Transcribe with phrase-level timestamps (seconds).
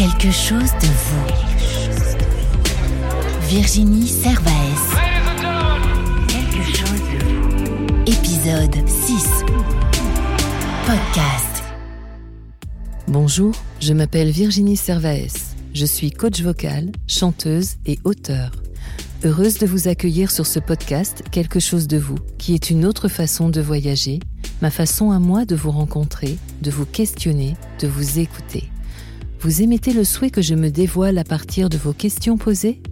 [0.00, 1.26] Quelque chose de vous.
[3.48, 4.96] Virginie Servaes.
[6.26, 7.36] Quelque chose de vous.
[8.06, 9.28] Épisode 6.
[10.86, 11.62] Podcast.
[13.08, 15.54] Bonjour, je m'appelle Virginie Servaes.
[15.74, 18.52] Je suis coach vocal, chanteuse et auteur.
[19.22, 23.08] Heureuse de vous accueillir sur ce podcast Quelque chose de vous, qui est une autre
[23.08, 24.20] façon de voyager,
[24.62, 28.70] ma façon à moi de vous rencontrer, de vous questionner, de vous écouter.
[29.42, 32.82] Vous émettez le souhait que je me dévoile à partir de vos questions posées?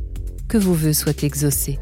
[0.48, 1.78] Que vos voeux soient exaucés.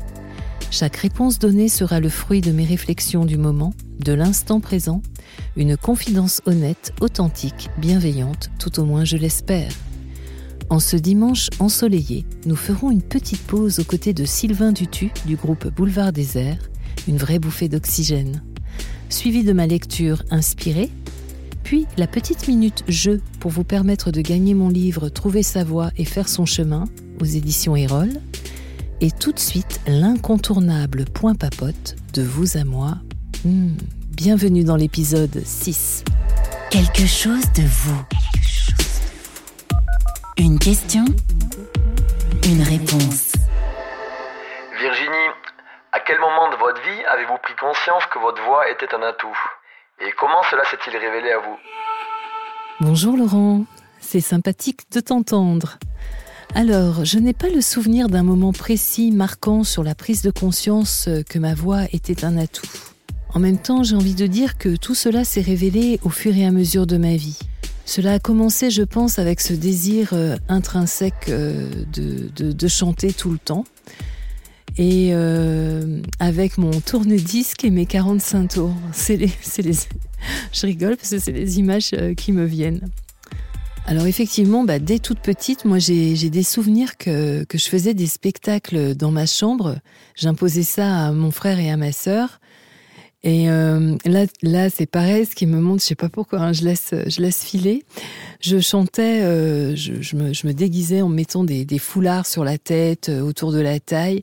[0.73, 5.03] Chaque réponse donnée sera le fruit de mes réflexions du moment, de l'instant présent,
[5.57, 9.71] une confidence honnête, authentique, bienveillante, tout au moins je l'espère.
[10.69, 15.37] En ce dimanche ensoleillé, nous ferons une petite pause aux côtés de Sylvain Dutu du
[15.37, 16.59] groupe Boulevard Désert,
[17.07, 18.43] une vraie bouffée d'oxygène.
[19.11, 20.91] Suivi de ma lecture inspirée,
[21.67, 25.89] puis la petite minute jeu pour vous permettre de gagner mon livre Trouver sa voie
[25.99, 26.85] et faire son chemin
[27.21, 28.11] aux éditions Erol,
[29.01, 32.99] et tout de suite l'incontournable point papote de vous à moi.
[33.45, 33.75] Hmm,
[34.13, 36.05] bienvenue dans l'épisode 6.
[36.71, 38.05] Quelque chose de vous.
[40.39, 41.05] Une question,
[42.45, 43.33] une réponse.
[44.79, 45.31] Virginie,
[45.91, 49.37] à quel moment de votre vie avez-vous pris conscience que votre voix était un atout?
[50.01, 51.57] Et comment cela s'est-il révélé à vous
[52.81, 53.65] Bonjour Laurent,
[54.01, 55.79] c'est sympathique de t'entendre.
[56.55, 61.09] Alors, je n'ai pas le souvenir d'un moment précis marquant sur la prise de conscience
[61.29, 62.69] que ma voix était un atout.
[63.35, 66.47] En même temps, j'ai envie de dire que tout cela s'est révélé au fur et
[66.47, 67.39] à mesure de ma vie.
[67.87, 73.39] Cela a commencé, je pense, avec ce désir euh, intrinsèque euh, de, chanter tout le
[73.39, 73.65] temps.
[74.79, 78.75] Et euh, avec mon tourne-disque et mes 45 tours.
[78.93, 79.73] C'est les, les,
[80.53, 82.91] je rigole parce que c'est les images euh, qui me viennent.
[83.87, 88.07] Alors effectivement, bah, dès toute petite, moi j'ai des souvenirs que, que je faisais des
[88.07, 89.77] spectacles dans ma chambre.
[90.15, 92.41] J'imposais ça à mon frère et à ma sœur.
[93.23, 96.53] Et euh, là, là c'est pareil, ce qui me montre, je sais pas pourquoi, hein,
[96.53, 97.85] je, laisse, je laisse filer.
[98.41, 99.21] Je chantais,
[99.77, 103.81] je, me, je, me, déguisais en mettant des, foulards sur la tête, autour de la
[103.81, 104.23] taille.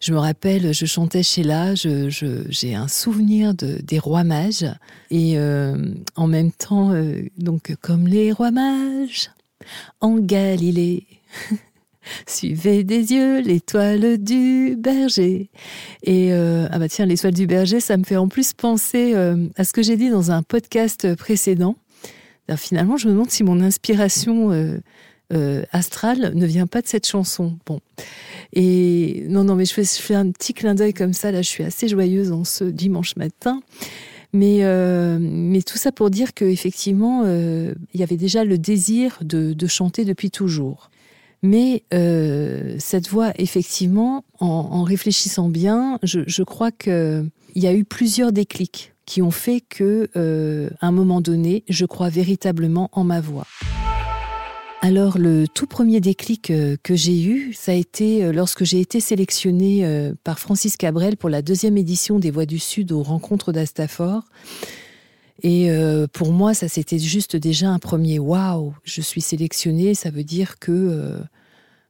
[0.00, 4.66] Je me rappelle, je chantais chez là, j'ai je, un souvenir de, des rois mages.
[5.10, 5.76] Et euh,
[6.14, 9.30] en même temps, euh, donc comme les rois mages
[10.00, 11.06] en Galilée.
[12.26, 15.50] Suivez des yeux l'étoile du berger.
[16.04, 19.14] Et euh, ah bah tiens, l'étoile du berger, ça me fait en plus penser
[19.56, 21.76] à ce que j'ai dit dans un podcast précédent.
[22.56, 24.80] Finalement, je me demande si mon inspiration
[25.32, 27.58] euh, astrale ne vient pas de cette chanson.
[27.66, 27.80] Bon.
[28.52, 31.30] Et non, non, mais je fais, un petit clin d'œil comme ça.
[31.30, 33.60] Là, je suis assez joyeuse en ce dimanche matin.
[34.32, 39.18] Mais, euh, mais tout ça pour dire qu'effectivement, euh, il y avait déjà le désir
[39.22, 40.90] de, chanter depuis toujours.
[41.42, 48.32] Mais euh, cette voix, effectivement, en, réfléchissant bien, je, crois qu'il y a eu plusieurs
[48.32, 50.10] déclics qui ont fait que,
[50.80, 53.46] un moment donné, je crois véritablement en ma voix.
[54.80, 58.80] Alors le tout premier déclic euh, que j'ai eu, ça a été euh, lorsque j'ai
[58.80, 63.02] été sélectionnée euh, par Francis Cabrel pour la deuxième édition des Voix du Sud aux
[63.02, 64.22] rencontres d'Astafor.
[65.42, 65.70] Et
[66.14, 70.58] pour moi, ça c'était juste déjà un premier waouh, je suis sélectionnée, ça veut dire
[70.58, 71.16] que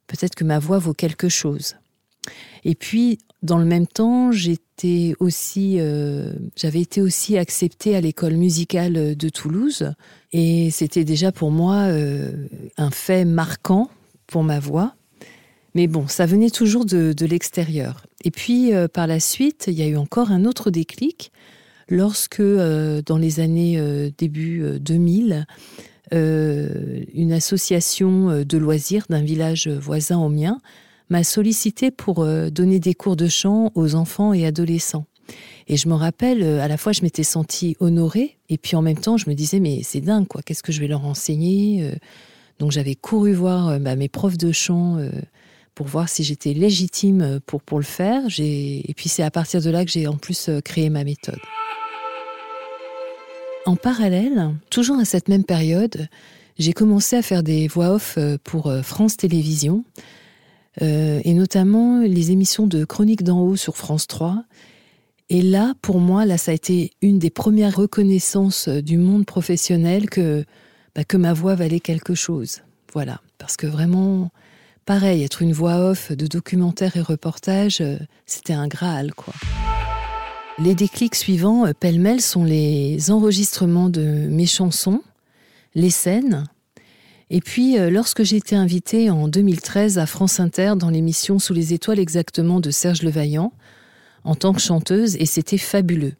[0.06, 1.76] peut-être que ma voix vaut quelque chose.
[2.64, 5.80] Et puis, dans le même temps, j'étais aussi,
[6.56, 9.94] j'avais été aussi acceptée à l'école musicale de Toulouse,
[10.32, 13.90] et c'était déjà pour moi euh, un fait marquant
[14.26, 14.94] pour ma voix.
[15.74, 18.06] Mais bon, ça venait toujours de, l'extérieur.
[18.24, 21.30] Et puis, euh, par la suite, il y a eu encore un autre déclic
[21.88, 23.80] lorsque, euh, dans les années
[24.18, 25.46] début 2000,
[26.14, 30.58] euh, une association de loisirs d'un village voisin au mien
[31.10, 35.06] m'a sollicité pour donner des cours de chant aux enfants et adolescents.
[35.68, 38.82] Et je me rappelle, euh, à la fois, je m'étais sentie honorée, et puis en
[38.82, 41.82] même temps, je me disais, mais c'est dingue, quoi, qu'est-ce que je vais leur enseigner
[41.82, 41.94] Euh,
[42.58, 44.98] Donc j'avais couru voir euh, bah, mes profs de chant
[45.74, 48.22] pour voir si j'étais légitime pour, pour le faire.
[48.38, 51.38] Et puis c'est à partir de là que j'ai en plus créé ma méthode.
[53.64, 56.08] En parallèle, toujours à cette même période,
[56.58, 59.84] j'ai commencé à faire des voix off pour France Télévisions,
[60.80, 64.42] et notamment les émissions de Chroniques d'en haut sur France 3.
[65.30, 69.26] Et là, pour moi, là, ça a été une des premières reconnaissances euh, du monde
[69.26, 70.44] professionnel que,
[70.94, 72.62] bah, que ma voix valait quelque chose.
[72.94, 73.20] Voilà.
[73.36, 74.30] Parce que vraiment,
[74.86, 79.34] pareil, être une voix off de documentaires et reportages, euh, c'était un Graal, quoi.
[80.58, 85.02] Les déclics suivants, euh, pêle-mêle, sont les enregistrements de mes chansons,
[85.74, 86.44] les scènes,
[87.30, 91.74] Et puis, lorsque j'ai été invitée en 2013 à France Inter dans l'émission Sous les
[91.74, 93.52] étoiles exactement de Serge Levaillant,
[94.24, 96.14] en tant que chanteuse, et c'était fabuleux.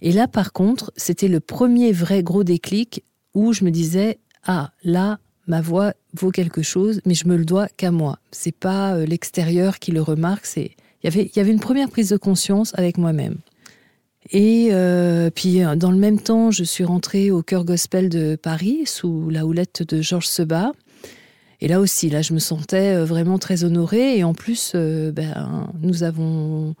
[0.00, 3.02] Et là, par contre, c'était le premier vrai gros déclic
[3.34, 7.44] où je me disais ah là, ma voix vaut quelque chose, mais je me le
[7.44, 8.18] dois qu'à moi.
[8.30, 10.46] C'est pas euh, l'extérieur qui le remarque.
[10.46, 10.72] C'est
[11.02, 13.36] il y avait y avait une première prise de conscience avec moi-même.
[14.30, 18.36] Et euh, puis euh, dans le même temps, je suis rentrée au chœur gospel de
[18.36, 20.72] Paris sous la houlette de Georges Seba.
[21.60, 24.16] Et là aussi, là, je me sentais vraiment très honorée.
[24.16, 26.76] Et en plus, ben, nous avons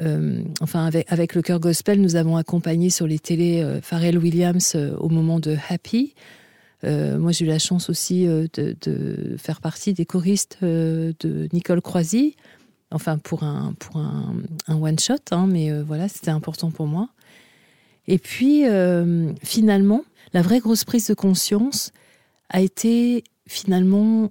[0.00, 4.74] euh, enfin, avec, le chœur gospel, nous avons accompagné sur les télés euh, Pharrell Williams
[4.74, 6.14] euh, au moment de Happy.
[6.84, 12.36] moi, j'ai eu la chance aussi de, faire partie des choristes de Nicole Croisy.
[12.90, 14.34] Enfin, pour un, pour un
[14.68, 17.08] one-shot, hein, mais voilà, c'était important pour moi.
[18.06, 18.64] Et puis,
[19.42, 21.92] finalement, la vraie grosse prise de conscience
[22.48, 24.30] a été finalement,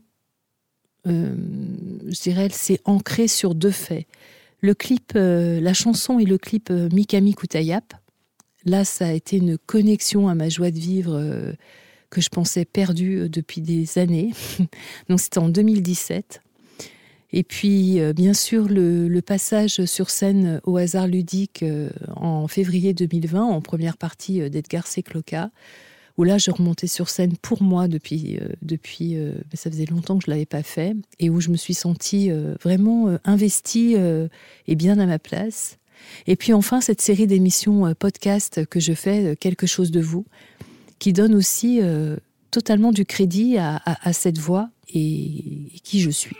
[1.05, 4.07] je dirais, elle s'est ancrée sur deux faits
[4.59, 7.93] le clip, euh, la chanson et le clip euh, Mikami Kutayap,
[8.65, 11.53] là, ça a été une connexion à ma joie de vivre euh,
[12.09, 14.33] que je pensais perdue depuis des années.
[15.09, 16.41] Donc, c'était en 2017.
[17.33, 21.65] Et puis, bien sûr, le, passage sur scène au hasard ludique
[22.15, 25.51] en février 2020, en première partie d'Edgar Secloca,
[26.17, 30.17] où là, je remontais sur scène pour moi depuis, euh, depuis euh, ça faisait longtemps
[30.17, 33.95] que je ne l'avais pas fait, et où je me suis sentie euh, vraiment investie
[34.67, 35.77] et bien à ma place.
[36.25, 40.25] Et puis enfin, cette série d'émissions podcast que je fais, Quelque chose de vous,
[40.99, 41.81] qui donne aussi
[42.51, 46.35] totalement du crédit à, cette voix et, qui je suis.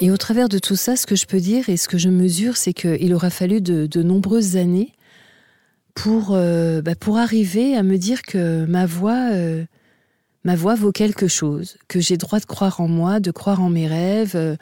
[0.00, 2.08] Et au travers de tout ça, ce que je peux dire et ce que je
[2.08, 4.92] mesure, c'est qu'il aura fallu de nombreuses années
[5.98, 9.64] pour, euh, bah, pour arriver à me dire que ma voix, euh,
[10.44, 13.68] ma voix vaut quelque chose, que j'ai droit de croire en moi, de croire en
[13.68, 14.54] mes rêves, euh,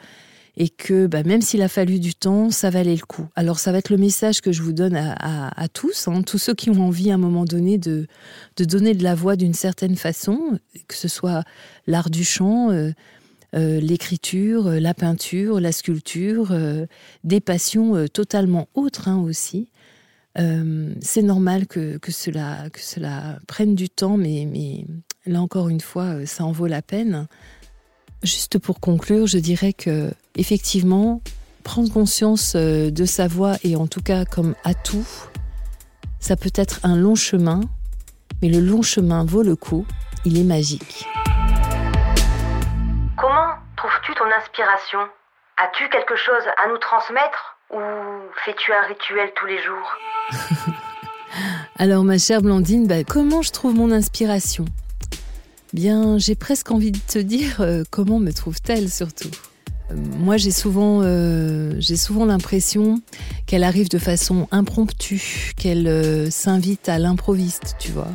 [0.57, 3.27] et que bah, même s'il a fallu du temps, ça valait le coup.
[3.35, 6.55] Alors ça va être le message que je vous donne à, tous, hein, tous ceux
[6.55, 8.07] qui ont envie à un moment donné de,
[8.55, 10.57] de donner de la voix d'une certaine façon,
[10.87, 11.43] que ce soit
[11.85, 12.71] l'art du chant.
[13.53, 16.57] l'écriture, la peinture, la sculpture,
[17.23, 19.69] des passions totalement autres hein, aussi.
[20.39, 24.85] Euh, c'est normal que, cela, que cela prenne du temps, mais, mais
[25.25, 27.27] là encore une fois, euh, ça en vaut la peine.
[28.23, 31.21] Juste pour conclure, je dirais que effectivement,
[31.63, 35.07] prendre conscience euh, de sa voix et en tout cas comme atout,
[36.19, 37.61] ça peut être un long chemin,
[38.41, 39.85] mais le long chemin vaut le coup,
[40.23, 41.07] il est magique.
[43.17, 44.99] Comment trouves-tu ton inspiration?
[45.57, 47.56] As-tu quelque chose à nous transmettre?
[47.71, 47.79] Ou
[48.45, 49.97] fais-tu un rituel tous les jours
[51.77, 54.65] Alors ma chère Blandine, bah, comment je trouve mon inspiration?
[55.73, 59.29] Bien, j'ai presque envie de te dire euh, comment me trouve-t-elle surtout?
[59.91, 63.01] Euh, moi, j'ai souvent, euh, j'ai souvent l'impression
[63.45, 68.09] qu'elle arrive de façon impromptue, qu'elle s'invite à l'improviste, tu vois?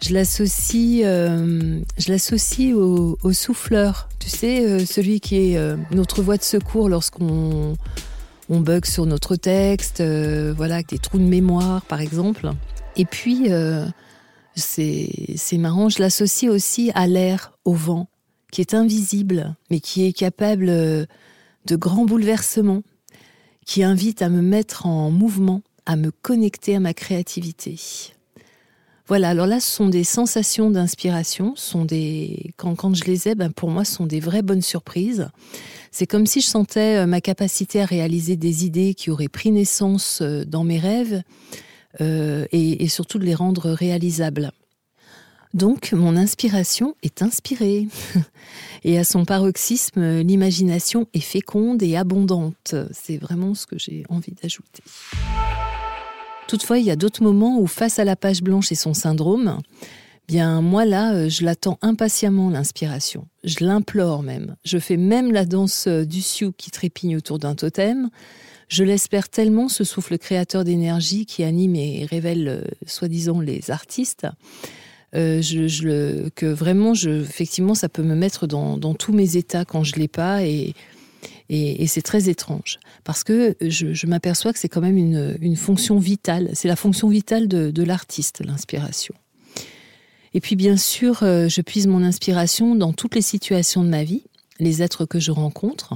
[0.00, 6.88] Je l'associe, je au, au, souffleur, tu sais, celui qui est notre voie de secours
[6.88, 7.76] lorsqu'on
[8.50, 12.50] on bug sur notre texte, euh, voilà, des trous de mémoire par exemple.
[12.96, 13.86] Et puis, euh,
[14.56, 18.08] c'est marrant, je l'associe aussi à l'air, au vent,
[18.50, 21.06] qui est invisible, mais qui est capable euh,
[21.66, 22.82] de grands bouleversements,
[23.64, 27.78] qui invite à me mettre en mouvement, à me connecter à ma créativité.
[29.10, 33.34] Voilà, alors là, ce sont des sensations d'inspiration, sont des quand, quand je les ai,
[33.34, 35.30] ben pour moi, ce sont des vraies bonnes surprises.
[35.90, 39.50] C'est comme si je sentais euh, ma capacité à réaliser des idées qui auraient pris
[39.50, 41.24] naissance euh, dans mes rêves
[42.00, 44.52] euh, et, et surtout de les rendre réalisables.
[45.54, 47.88] Donc, mon inspiration est inspirée.
[48.84, 52.76] Et à son paroxysme, l'imagination est féconde et abondante.
[52.92, 54.82] C'est vraiment ce que j'ai envie d'ajouter.
[56.50, 59.60] Toutefois, il y a d'autres moments où, face à la page blanche et son syndrome,
[60.26, 63.28] bien moi là, euh, je l'attends impatiemment l'inspiration.
[63.44, 64.56] Je l'implore même.
[64.64, 68.10] Je fais même la danse euh, du sioux qui trépigne autour d'un totem.
[68.66, 74.26] Je l'espère tellement ce souffle créateur d'énergie qui anime et révèle euh, soi-disant les artistes.
[75.12, 80.42] que vraiment, effectivement, ça peut me mettre dans, tous mes états quand je l'ai pas
[80.42, 80.74] et,
[81.52, 86.48] et, c'est très étrange parce que je, m'aperçois que c'est quand même une, fonction vitale.
[86.52, 89.14] C'est la fonction vitale de, l'artiste, l'inspiration.
[90.32, 94.04] Et puis bien sûr, euh, je puise mon inspiration dans toutes les situations de ma
[94.04, 94.22] vie,
[94.60, 95.94] les êtres que je rencontre.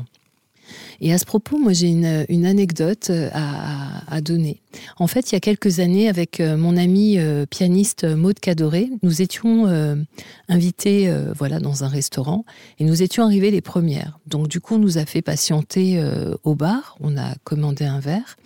[1.00, 4.60] Et à ce propos, moi j'ai une, anecdote euh, à, donner.
[4.96, 8.90] En fait, il y a quelques années, avec euh, mon ami euh, pianiste Maude Cadoré,
[9.02, 9.66] nous étions
[10.48, 12.44] invités voilà, dans un restaurant
[12.78, 14.18] et nous étions arrivés les premières.
[14.26, 16.02] Donc du coup, on nous a fait patienter
[16.42, 18.36] au bar, on a commandé un verre.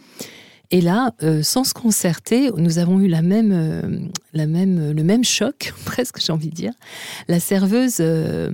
[0.71, 5.25] Et là, euh, sans se concerter, nous avons eu la même, euh, même, le même
[5.25, 6.73] choc, presque j'ai envie de dire.
[7.27, 8.51] La serveuse euh,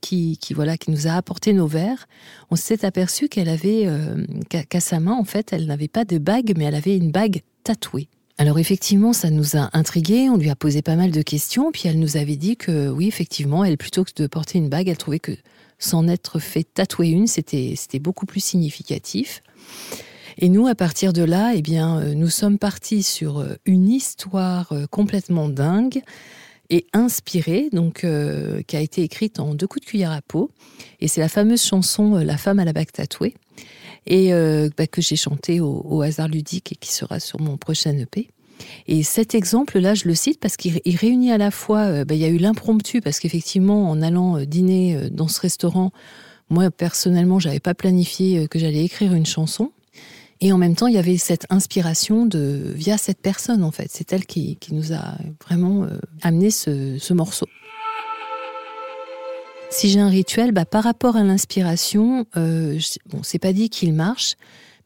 [0.00, 2.06] qui, qui, voilà, qui nous a apporté nos verres,
[2.50, 3.88] on s'est aperçu qu'elle avait,
[4.48, 7.42] qu'à sa main, en fait, elle n'avait pas de bague, mais elle avait une bague
[7.64, 8.08] tatouée.
[8.38, 11.84] Alors effectivement, ça nous a intrigués, on lui a posé pas mal de questions, puis
[11.86, 14.98] elle nous avait dit que oui, effectivement, elle, plutôt que de porter une bague, elle
[14.98, 15.32] trouvait que
[15.78, 19.42] s'en être fait tatouer une, c'était beaucoup plus significatif.
[20.38, 23.88] Et nous, à partir de là, eh bien, euh, nous sommes partis sur euh, une
[23.88, 26.02] histoire euh, complètement dingue
[26.68, 28.04] et inspirée, donc
[28.66, 30.50] qui a été écrite en deux coups de cuillère à peau.
[31.00, 33.34] Et c'est la fameuse chanson La femme à la bague tatouée,
[34.04, 34.32] et
[34.76, 38.30] bah, que j'ai chantée au, hasard ludique et qui sera sur mon prochain EP.
[38.88, 42.24] Et cet exemple-là, je le cite parce qu'il réunit à la fois, bah, il y
[42.24, 45.92] a eu l'impromptu, parce qu'effectivement, en allant dîner dans ce restaurant,
[46.50, 49.70] moi personnellement, j'avais pas planifié que j'allais écrire une chanson.
[50.40, 53.88] Et en même temps, il y avait cette inspiration de via cette personne, en fait.
[53.90, 57.46] C'est elle qui, nous a vraiment euh, amené ce, morceau.
[59.70, 63.94] Si j'ai un rituel, bah, par rapport à l'inspiration, euh, bon, c'est pas dit qu'il
[63.94, 64.34] marche,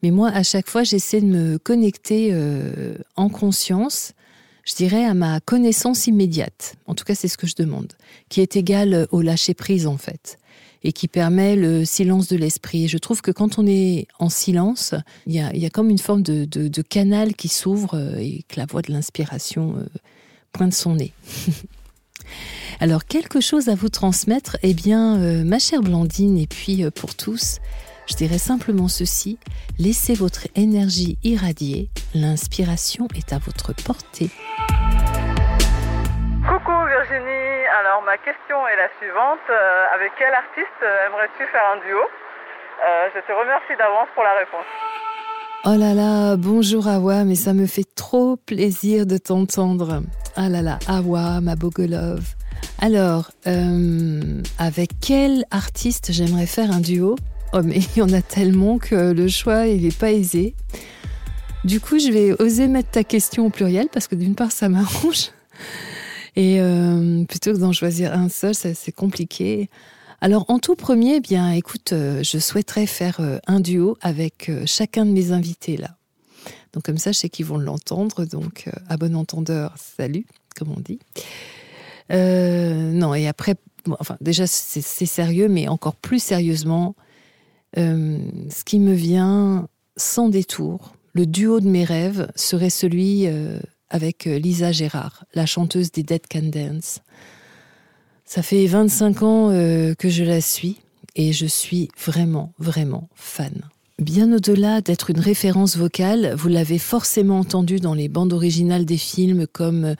[0.03, 4.13] mais moi, à chaque fois, j'essaie de me connecter euh, en conscience,
[4.63, 6.75] je dirais, à ma connaissance immédiate.
[6.87, 7.93] En tout cas, c'est ce que je demande,
[8.29, 10.37] qui est égale au lâcher prise, en fait
[10.83, 12.87] et qui permet le silence de l'esprit.
[12.87, 14.95] je trouve que quand on est en silence,
[15.27, 18.81] il y a, comme une forme de, canal qui s'ouvre euh, et que la voix
[18.81, 19.85] de l'inspiration euh,
[20.51, 21.13] pointe son nez.
[22.79, 27.15] Alors, quelque chose à vous transmettre Eh bien, euh, ma chère Blandine, et puis pour
[27.15, 27.59] tous,
[28.09, 29.37] je dirais simplement ceci,
[29.77, 34.29] laissez votre énergie irradier, l'inspiration est à votre portée.
[38.11, 39.47] Ma question est la suivante.
[39.49, 44.23] Euh, avec quel artiste euh, aimerais-tu faire un duo euh, Je te remercie d'avance pour
[44.23, 44.67] la réponse.
[45.63, 50.01] Oh là là, bonjour Awa, mais ça me fait trop plaisir de t'entendre.
[50.35, 52.21] Ah là là, Awa, ma Bogolov.
[52.81, 53.31] Alors,
[54.59, 57.15] avec quel artiste j'aimerais faire un duo?
[57.53, 60.55] Oh mais il y en a tellement que le choix, il n'est pas aisé.
[61.63, 64.67] Du coup, je vais oser mettre ta question au pluriel parce que d'une part, ça
[64.67, 65.29] m'arrange.
[66.35, 69.69] Et euh, plutôt que d'en choisir un seul, c'est compliqué.
[70.21, 74.51] Alors en tout premier, eh bien écoute, euh, je souhaiterais faire euh, un duo avec
[74.65, 75.97] chacun de mes invités là.
[76.73, 78.25] Donc comme ça, je sais qu'ils vont l'entendre.
[78.25, 80.99] Donc à bon entendeur, salut, comme on dit.
[82.09, 83.55] non, et après,
[83.99, 86.95] enfin déjà c'est sérieux, mais encore plus sérieusement,
[87.75, 93.27] ce qui me vient sans détour, le duo de mes rêves serait celui
[93.91, 96.99] avec euh, Lisa Gérard, la chanteuse des Dead Can Dance.
[98.25, 100.79] Ça fait 25 ans euh, que je la suis
[101.15, 103.69] et je suis vraiment, vraiment fan.
[103.99, 108.97] Bien au-delà d'être une référence vocale, vous l'avez forcément entendu dans les bandes originales des
[108.97, 109.95] films comme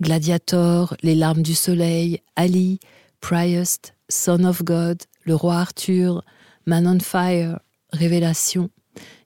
[0.00, 2.80] Gladiator, Les larmes du soleil, Ali,
[3.20, 6.24] Priest, Son of God, Le roi Arthur,
[6.66, 7.58] Man on Fire,
[7.92, 8.70] Révélation,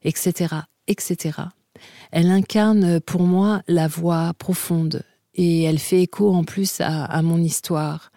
[0.03, 0.55] etc.,
[0.87, 1.33] etc.
[2.11, 5.03] Elle incarne pour moi la voix profonde
[5.37, 8.11] et elle fait écho en plus à, mon histoire.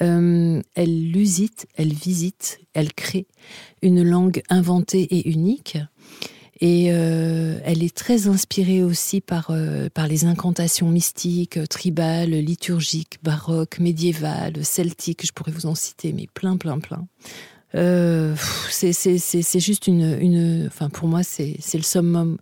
[0.00, 3.26] Euh, elle lusite, elle visite, elle crée
[3.82, 5.78] une langue inventée et unique.
[6.60, 13.18] Et euh, elle est très inspirée aussi par, euh, par les incantations mystiques, tribales, liturgiques,
[13.22, 17.08] baroques, médiévales, celtiques, je pourrais vous en citer, mais plein, plein, plein.
[17.74, 18.34] Euh,
[18.70, 22.38] c'est juste une, enfin pour moi c'est le summum.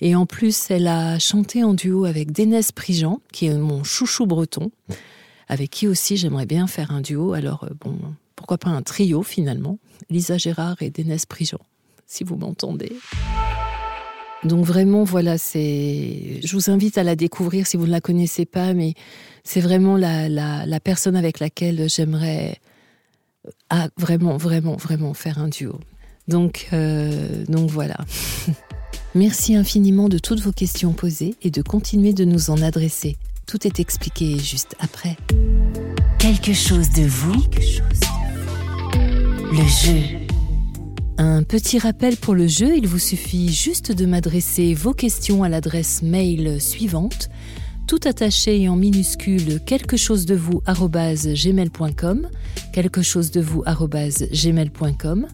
[0.00, 4.26] Et en plus, elle a chanté en duo avec Dénès Prigent, qui est mon chouchou
[4.26, 4.70] breton,
[5.48, 7.34] avec qui aussi j'aimerais bien faire un duo.
[7.34, 7.98] Alors euh, bon,
[8.36, 9.78] pourquoi pas un trio finalement,
[10.10, 11.60] Lisa Gérard et Dénès Prigent,
[12.06, 12.92] si vous m'entendez.
[14.44, 16.40] Donc vraiment, voilà, c'est.
[16.42, 18.94] Je vous invite à la découvrir si vous ne la connaissez pas, mais
[19.44, 22.58] c'est vraiment la personne avec laquelle j'aimerais
[23.70, 25.78] à vraiment, vraiment, vraiment faire un duo.
[26.28, 27.96] Donc, euh, donc voilà.
[29.14, 33.16] Merci infiniment de toutes vos questions posées et de continuer de nous en adresser.
[33.46, 35.16] Tout est expliqué juste après.
[36.18, 37.42] Quelque chose de vous.
[39.50, 40.22] Le jeu.
[41.18, 45.48] Un petit rappel pour le jeu, il vous suffit juste de m'adresser vos questions à
[45.48, 47.28] l'adresse mail suivante
[47.86, 52.28] tout attaché et en minuscule quelque chose de vous gmail.com
[52.72, 55.26] quelque chose de vous gmail.com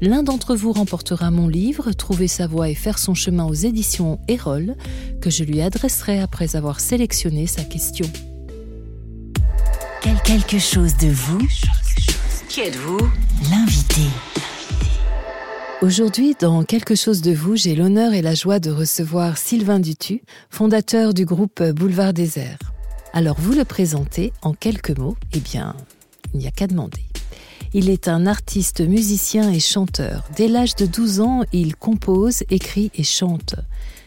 [0.00, 4.18] L'un d'entre vous remportera mon livre, Trouver sa voie et faire son chemin aux éditions
[4.26, 4.74] Erol,
[5.20, 8.10] que je lui adresserai après avoir sélectionné sa question.
[10.02, 11.46] Quel quelque chose de vous
[12.48, 12.98] Qui êtes-vous?
[13.48, 14.02] L'invité.
[15.82, 20.22] Aujourd'hui, dans Quelque chose de vous, j'ai l'honneur et la joie de recevoir Sylvain Dutu,
[20.48, 22.58] fondateur du groupe Boulevard Désert.
[23.12, 25.74] Alors, vous le présentez en quelques mots Eh bien,
[26.32, 27.02] il n'y a qu'à demander.
[27.74, 30.22] Il est un artiste, musicien et chanteur.
[30.36, 33.56] Dès l'âge de 12 ans, il compose, écrit et chante.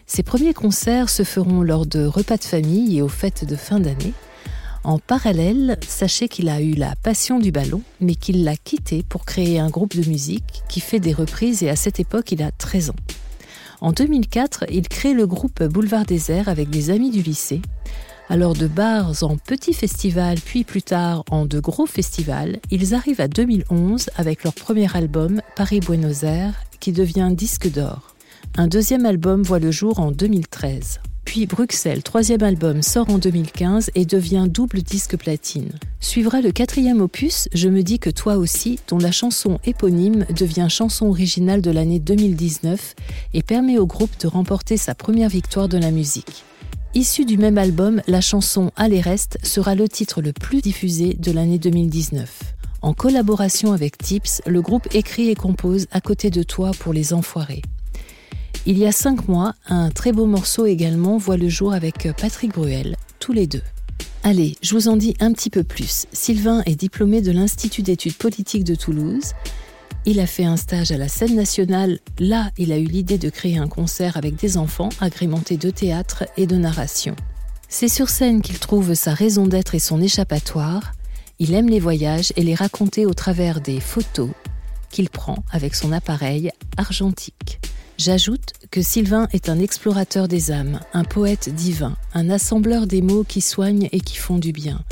[0.06, 3.80] Ses premiers concerts se feront lors de repas de famille et aux fêtes de fin
[3.80, 4.14] d'année.
[4.86, 9.24] En parallèle, sachez qu'il a eu la passion du ballon, mais qu'il l'a quitté pour
[9.24, 12.52] créer un groupe de musique qui fait des reprises et à cette époque, il a
[12.52, 12.96] 13 ans.
[13.80, 17.62] En 2004, il crée le groupe Boulevard Désert avec des amis du lycée.
[18.28, 23.20] Alors de bars en petits festivals, puis plus tard en de gros festivals, ils arrivent
[23.20, 28.14] à 2011 avec leur premier album Paris-Buenos Aires qui devient disque d'or.
[28.56, 31.00] Un deuxième album voit le jour en 2013.
[31.26, 35.70] Puis Bruxelles, troisième album, sort en 2015 et devient double disque platine.
[36.00, 40.68] Suivra le quatrième opus, Je me dis que toi aussi, dont la chanson éponyme devient
[40.70, 42.94] chanson originale de l'année 2019
[43.34, 46.44] et permet au groupe de remporter sa première victoire de la musique.
[46.94, 51.32] Issue du même album, la chanson Allez reste sera le titre le plus diffusé de
[51.32, 52.54] l'année 2019.
[52.82, 57.12] En collaboration avec Tips, le groupe écrit et compose À côté de toi pour les
[57.12, 57.62] enfoirés.
[58.68, 62.52] Il y a cinq mois, un très beau morceau également voit le jour avec Patrick
[62.52, 63.62] Bruel, tous les deux.
[64.24, 66.06] Allez, je vous en dis un petit peu plus.
[66.12, 69.34] Sylvain est diplômé de l'Institut d'études politiques de Toulouse.
[70.04, 72.00] Il a fait un stage à la scène nationale.
[72.18, 76.24] Là, il a eu l'idée de créer un concert avec des enfants agrémenté de théâtre
[76.36, 77.14] et de narration.
[77.68, 80.90] C'est sur scène qu'il trouve sa raison d'être et son échappatoire.
[81.38, 84.30] Il aime les voyages et les raconter au travers des photos
[84.90, 87.60] qu'il prend avec son appareil argentique.
[87.98, 93.24] J'ajoute que Sylvain est un explorateur des âmes, un poète divin, un assembleur des mots
[93.24, 94.82] qui soignent et qui font du bien,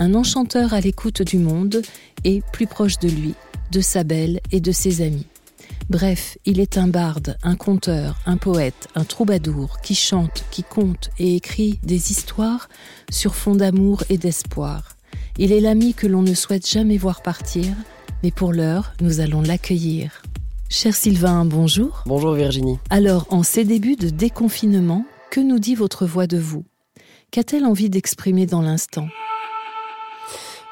[0.00, 1.80] un enchanteur à l'écoute du monde
[2.24, 3.34] et plus proche de lui,
[3.70, 5.26] de sa belle et de ses amis.
[5.90, 11.10] Bref, il est un barde, un conteur, un poète, un troubadour qui chante, qui compte
[11.20, 12.68] et écrit des histoires
[13.10, 14.96] sur fond d'amour et d'espoir.
[15.38, 17.66] Il est l'ami que l'on ne souhaite jamais voir partir,
[18.24, 20.22] mais pour l'heure, nous allons l'accueillir.
[20.72, 22.04] Cher Sylvain, bonjour.
[22.06, 22.78] Bonjour Virginie.
[22.90, 26.64] Alors, en ces débuts de déconfinement, que nous dit votre voix de vous?
[27.32, 29.08] Qu'a-t-elle envie d'exprimer dans l'instant?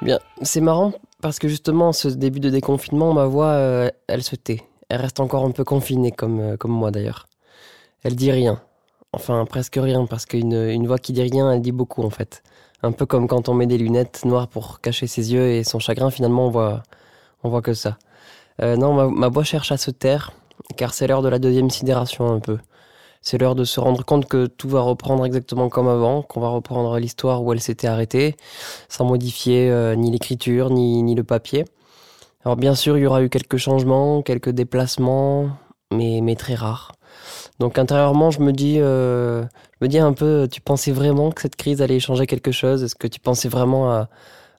[0.01, 4.37] Bien, c'est marrant parce que justement, ce début de déconfinement, ma voix, euh, elle se
[4.37, 4.63] tait.
[4.89, 7.27] Elle reste encore un peu confinée, comme, euh, comme moi d'ailleurs.
[8.05, 8.63] Elle dit rien.
[9.13, 12.45] Enfin, presque rien, parce qu'une une voix qui dit rien, elle dit beaucoup en fait.
[12.85, 15.81] Un peu comme quand on met des lunettes noires pour cacher ses yeux et son
[15.81, 16.85] chagrin, finalement, on voit,
[17.43, 17.99] on voit que ça.
[18.63, 20.33] Euh, non, ma, voix cherche à se taire,
[20.77, 22.59] car c'est l'heure de la deuxième sidération un peu.
[23.23, 26.49] C'est l'heure de se rendre compte que tout va reprendre exactement comme avant, qu'on va
[26.49, 28.37] reprendre l'histoire où elle s'était arrêtée,
[28.89, 31.65] sans modifier euh, ni l'écriture, ni, ni le papier.
[32.45, 35.51] Alors bien sûr, il y aura eu quelques changements, quelques déplacements,
[35.93, 36.93] mais, mais très rares.
[37.59, 41.43] Donc intérieurement, je me dis, euh, je me dis un peu, tu pensais vraiment que
[41.43, 42.83] cette crise allait changer quelque chose?
[42.85, 44.09] Est-ce que tu pensais vraiment à,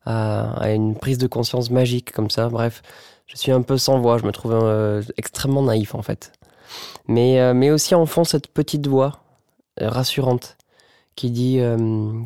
[0.06, 2.50] à, une prise de conscience magique comme ça?
[2.50, 2.82] Bref,
[3.30, 6.34] je suis un peu sans voix, je me trouve euh, extrêmement naïf en fait.
[7.08, 9.20] Mais, euh, mais aussi en fond cette petite voix
[9.82, 10.58] euh, rassurante
[11.16, 11.60] qui dit,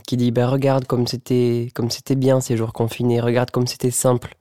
[0.06, 3.90] qui dit ben, regarde comme c'était comme c'était bien ces jours confinés, regarde comme c'était
[3.90, 4.36] simple.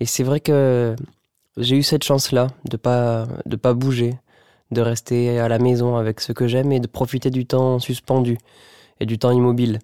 [0.00, 0.96] Et c'est vrai que
[1.56, 4.18] j'ai eu cette chance-là de pas de pas bouger,
[4.72, 8.38] de rester à la maison avec ce que j'aime et de profiter du temps suspendu
[8.98, 9.78] et du temps immobile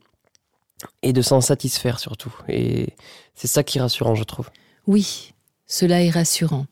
[1.03, 2.35] et de s'en satisfaire surtout.
[2.49, 2.95] Et
[3.37, 4.51] c'est ça qui est rassurant, je trouve.
[4.89, 5.32] Oui,
[5.73, 6.67] cela est rassurant.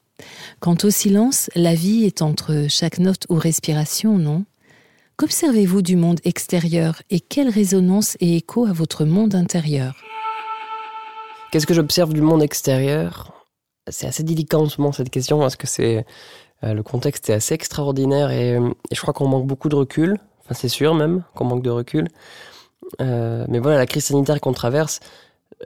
[0.61, 4.45] Quant au silence, la vie est entre chaque note ou respiration, non?
[5.17, 9.95] Qu'observez-vous du monde extérieur et quelle résonance et écho à votre monde intérieur?
[11.51, 13.33] Qu'est-ce que j'observe du monde extérieur?
[13.89, 16.05] C'est assez délicat en ce moment cette question parce que c'est
[16.63, 18.59] euh, le contexte est assez extraordinaire et,
[18.93, 20.19] je crois qu'on manque beaucoup de recul.
[20.41, 22.07] Enfin, c'est sûr même qu'on manque de recul.
[23.01, 25.01] Euh, mais voilà, la crise sanitaire qu'on traverse,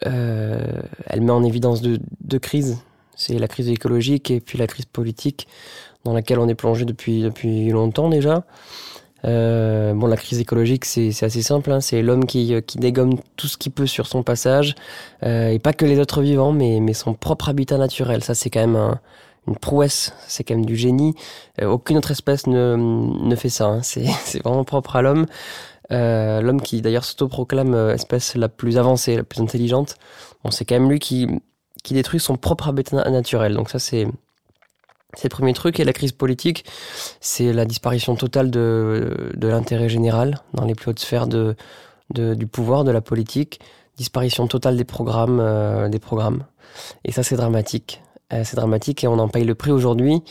[0.06, 2.78] euh, elle met en évidence deux, deux crises
[3.16, 5.46] c'est la crise écologique et puis la crise politique
[6.04, 8.44] dans laquelle on est plongé depuis, depuis longtemps déjà.
[9.24, 11.72] Euh, bon, la crise écologique, c'est assez simple.
[11.72, 11.80] Hein.
[11.80, 14.74] C'est l'homme qui, qui dégomme tout ce qu'il peut sur son passage,
[15.22, 18.22] euh, et pas que les autres vivants, mais, mais son propre habitat naturel.
[18.22, 19.00] Ça, c'est quand même un,
[19.48, 20.12] une prouesse.
[20.26, 21.14] C'est quand même du génie.
[21.60, 23.66] Euh, aucune autre espèce ne, ne fait ça.
[23.66, 23.82] Hein.
[23.82, 24.04] C'est
[24.44, 25.26] vraiment propre à l'homme.
[25.92, 29.96] Euh, l'homme qui d'ailleurs s'autoproclame espèce la plus avancée, la plus intelligente.
[30.42, 31.28] Bon, c'est quand même lui qui
[31.84, 33.54] qui détruit son propre habitat naturel.
[33.54, 34.08] Donc ça, c'est
[35.22, 35.78] le premier truc.
[35.78, 36.64] Et la crise politique,
[37.20, 41.54] c'est la disparition totale de, de l'intérêt général dans les plus hautes sphères de,
[42.10, 43.60] de, du pouvoir, de la politique.
[43.96, 46.44] Disparition totale des programmes, euh, des programmes.
[47.04, 48.02] Et ça, c'est dramatique.
[48.32, 50.22] Euh, c'est dramatique et on en paye le prix aujourd'hui.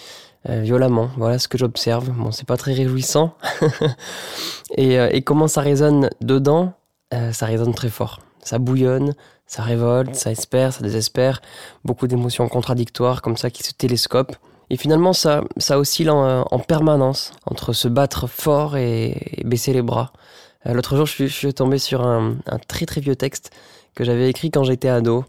[0.49, 1.09] Euh, violemment.
[1.15, 2.09] Voilà ce que j'observe.
[2.09, 3.35] Bon, c'est pas très réjouissant.
[4.77, 6.73] et, et, comment ça résonne dedans?
[7.31, 8.21] Ça résonne très fort.
[8.41, 9.13] Ça bouillonne,
[9.45, 11.41] ça révolte, ça espère, ça désespère.
[11.83, 14.35] Beaucoup d'émotions contradictoires comme ça qui se télescopent.
[14.69, 20.13] Et finalement, ça, ça oscille en, permanence entre se battre fort et, baisser les bras.
[20.65, 23.51] Euh, l'autre jour, je suis, tombé sur un, très très vieux texte
[23.93, 25.25] que j'avais écrit quand j'étais ado.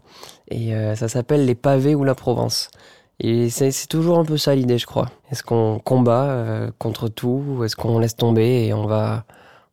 [0.49, 2.69] Et euh, ça s'appelle Les pavés ou la Provence.
[3.19, 5.09] Et c'est toujours un peu ça l'idée, je crois.
[5.31, 9.25] Est-ce qu'on combat euh, contre tout ou est-ce qu'on laisse tomber et on va,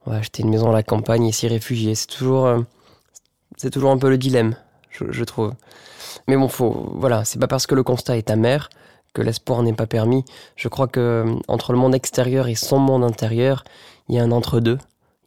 [0.06, 1.94] on va acheter une maison à la campagne et s'y réfugier?
[1.94, 2.46] C'est toujours,
[3.62, 4.56] c'est toujours un peu le dilemme,
[4.90, 5.52] je, trouve.
[6.26, 8.68] Mais bon, faut, voilà, c'est pas parce que le constat est amer
[9.14, 10.24] que l'espoir n'est pas permis.
[10.56, 13.62] Je crois que euh, entre le monde extérieur et son monde intérieur,
[14.08, 14.78] il y a un entre-deux.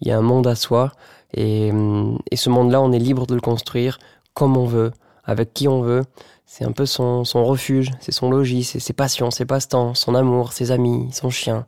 [0.02, 0.92] Il y a un monde à soi.
[1.34, 4.00] Et, euh, et ce monde-là, on est libre de le construire
[4.34, 4.92] comme on veut,
[5.24, 6.04] avec qui on veut.
[6.46, 10.14] C'est un peu son, son refuge, c'est son logis, c'est ses passions, ses passe-temps, son
[10.14, 11.68] amour, ses amis, son chien.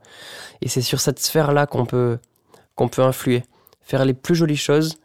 [0.61, 2.19] Et c'est sur cette sphère-là qu'on peut,
[2.75, 3.45] qu'on peut influer.
[3.79, 4.97] Faire les plus jolies choses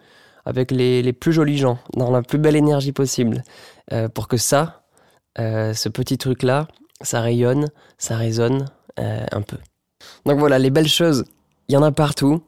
[0.45, 3.45] avec les, les plus jolis gens, dans la plus belle énergie possible.
[3.93, 4.83] Euh, pour que ça,
[5.39, 6.69] euh, ce petit truc-là,
[7.01, 8.67] ça rayonne, ça résonne
[8.99, 9.59] euh, un peu.
[10.27, 11.25] Donc voilà, les belles choses,
[11.69, 12.43] il y en a partout.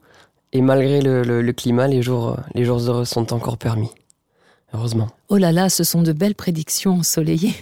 [0.52, 3.90] Et malgré le, climat, les jours, les jours heureux sont encore permis.
[4.72, 5.08] Heureusement.
[5.28, 7.54] Oh là là, ce sont de belles prédictions ensoleillées.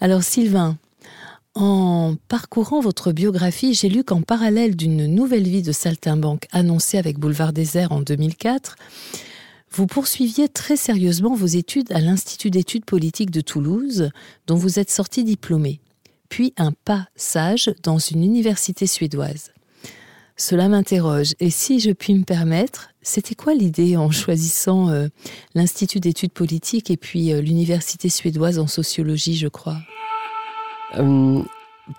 [0.00, 0.76] Alors Sylvain,
[1.54, 7.18] en parcourant votre biographie, j'ai lu qu'en parallèle d'une nouvelle vie de saltimbanque annoncée avec
[7.18, 8.76] Boulevard Désert en 2004,
[9.70, 14.10] vous poursuiviez très sérieusement vos études à l'Institut d'études politiques de Toulouse,
[14.46, 15.80] dont vous êtes sorti diplômé,
[16.28, 19.52] puis un passage dans une université suédoise.
[20.36, 25.06] Cela m'interroge, et si je puis me permettre, c'était quoi l'idée en choisissant euh,
[25.54, 29.78] l'Institut d'études politiques et puis euh, l'université suédoise en sociologie, je crois?
[30.98, 31.42] Euh,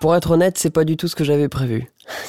[0.00, 1.90] Pour être honnête, c'est pas du tout ce que j'avais prévu.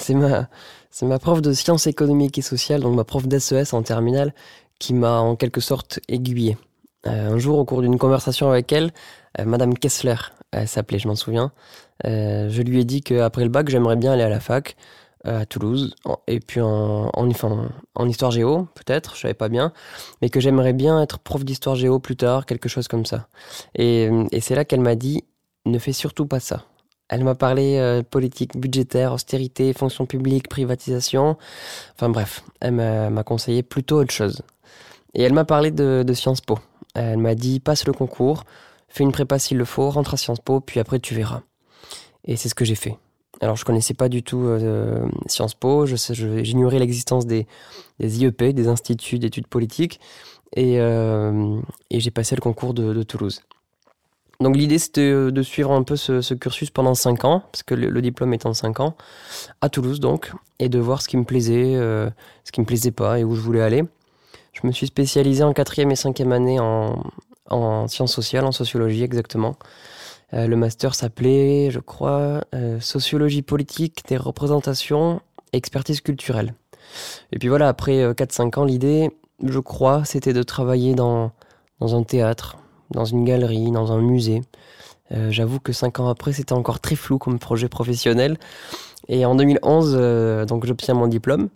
[0.90, 4.34] C'est ma, prof de sciences économiques et sociales, donc ma prof d'SES en terminale,
[4.80, 6.58] qui m'a en quelque sorte aiguillé.
[7.06, 8.92] Euh, un jour, au cours d'une conversation avec elle,
[9.40, 10.16] euh, Madame Kessler,
[10.52, 11.52] elle s'appelait, je m'en souviens,
[12.06, 14.76] euh, je lui ai dit qu'après le bac, j'aimerais bien aller à la fac
[15.24, 15.94] à Toulouse,
[16.28, 17.30] et puis en,
[18.08, 19.74] histoire géo, peut-être, je savais pas bien,
[20.22, 23.28] mais que j'aimerais bien être prof d'histoire géo plus tard, quelque chose comme ça.
[23.76, 25.26] Et c'est là qu'elle m'a dit,
[25.72, 26.66] ne fais surtout pas ça.
[27.10, 31.38] Elle m'a parlé politique budgétaire, austérité, fonction publique, privatisation.
[31.96, 34.42] Enfin bref, elle m'a conseillé plutôt autre chose.
[35.14, 36.60] Et elle m'a parlé de, Sciences Po.
[36.94, 38.44] Elle m'a dit passe le concours,
[38.88, 41.42] fais une prépa s'il le faut, rentre à Sciences Po, puis après tu verras.
[42.26, 42.98] Et c'est ce que j'ai fait.
[43.42, 47.48] Alors je connaissais pas du tout euh, Sciences Po, j'ignorais l'existence des,
[48.00, 50.00] IEP, des instituts d'études politiques,
[50.58, 53.42] euh, et, j'ai passé le concours de, Toulouse.
[54.40, 58.02] Donc l'idée c'était de suivre un peu ce, cursus pendant 5 ans, parce que le,
[58.02, 58.96] diplôme est en 5 ans,
[59.62, 62.10] à Toulouse donc, et de voir ce qui me plaisait, euh,
[62.44, 63.84] ce qui me plaisait pas et où je voulais aller.
[64.54, 67.04] Je me suis spécialisé en quatrième et cinquième année en,
[67.50, 69.56] en sciences sociales, en sociologie exactement.
[70.34, 75.22] Euh, le master s'appelait, je crois, euh, sociologie politique des représentations,
[75.54, 76.54] expertise culturelle.
[77.32, 79.10] Et puis voilà, après 4-5 euh, ans, l'idée,
[79.44, 81.32] je crois, c'était de travailler dans,
[81.80, 82.58] dans un théâtre,
[82.92, 84.42] dans une galerie, dans un musée.
[85.30, 88.38] J'avoue que 5 ans après, c'était encore très flou comme projet professionnel.
[89.08, 91.48] Et en 2011, donc j'obtiens mon diplôme.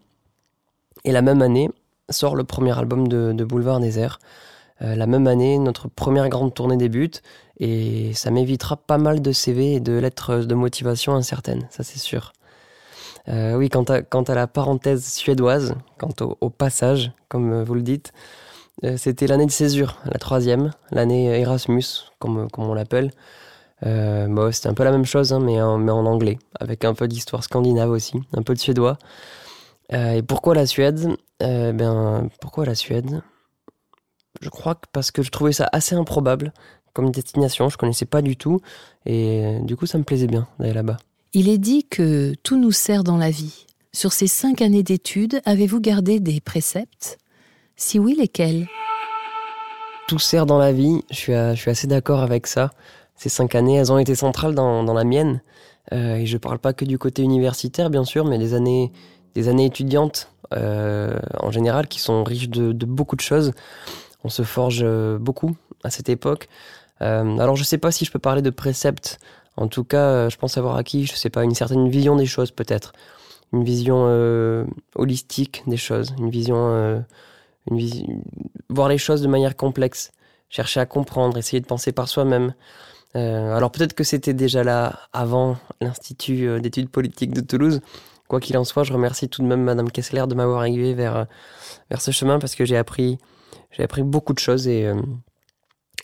[1.04, 1.70] Et la même année,
[2.12, 4.20] sort le premier album de, Boulevard Désert.
[4.82, 7.22] Euh, la même année, notre première grande tournée débute
[7.60, 12.00] et ça m'évitera pas mal de CV et de lettres de motivation incertaines, ça c'est
[12.00, 12.34] sûr.
[13.30, 18.51] Euh, oui, quant à, la parenthèse suédoise, quant au, passage, comme vous le dites, euh,
[18.98, 21.84] c'était l'année de césure, la troisième, l'année Erasmus,
[22.20, 23.12] comme, on l'appelle.
[23.84, 27.44] bon, c'était un peu la même chose, hein, mais, en, anglais, avec un peu d'histoire
[27.44, 28.98] scandinave aussi, un peu de suédois.
[29.92, 31.16] et pourquoi la Suède?
[31.42, 33.22] Euh, ben, pourquoi la Suède?
[34.42, 36.54] Je crois que parce que je trouvais ça assez improbable
[36.94, 38.60] comme destination, je connaissais pas du tout,
[39.06, 40.98] et euh, du coup ça me plaisait bien d'aller là-bas.
[41.34, 43.66] Il est dit que tout nous sert dans la vie.
[43.94, 47.18] Sur ces cinq années d'études, avez-vous gardé des préceptes?
[47.76, 48.68] Si oui, lesquels?
[50.08, 51.16] Tout sert dans la vie, je
[51.56, 52.72] suis, assez d'accord avec ça.
[53.16, 55.42] Ces cinq années, elles ont été centrales dans, la mienne.
[55.94, 58.92] Euh, et je parle pas que du côté universitaire, bien sûr, mais des années,
[59.36, 63.54] des années étudiantes euh, en général qui sont riches de, beaucoup de choses.
[64.24, 66.50] On se forge euh, beaucoup à cette époque.
[67.00, 69.18] Alors je sais pas si je peux parler de préceptes
[69.58, 72.52] En tout cas, je pense avoir acquis, je sais pas, une certaine vision des choses
[72.52, 72.94] peut-être,
[73.54, 74.06] une vision
[74.94, 77.04] holistique des choses, une vision,
[78.70, 80.12] voir les choses de manière complexe,
[80.50, 82.54] chercher à comprendre, essayer de penser par soi-même.
[83.14, 87.82] alors peut-être que c'était déjà là avant l'Institut d'études politiques de Toulouse,
[88.32, 91.18] quoi qu'il en soit, je remercie tout de même Madame Kessler de m'avoir aiguillé vers,
[91.18, 91.26] euh,
[91.90, 93.18] vers ce chemin parce que j'ai appris,
[93.72, 95.02] j'ai appris beaucoup de choses et, euh,